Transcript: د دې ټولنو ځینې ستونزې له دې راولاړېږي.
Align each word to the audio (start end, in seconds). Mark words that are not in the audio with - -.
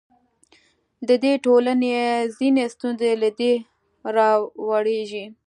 د 1.07 1.09
دې 1.23 1.33
ټولنو 1.45 1.89
ځینې 2.37 2.63
ستونزې 2.73 3.11
له 3.21 3.29
دې 3.39 3.53
راولاړېږي. 4.15 5.25